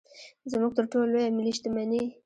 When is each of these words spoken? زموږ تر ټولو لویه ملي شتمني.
زموږ 0.51 0.71
تر 0.77 0.85
ټولو 0.91 1.07
لویه 1.13 1.35
ملي 1.37 1.53
شتمني. 1.57 2.03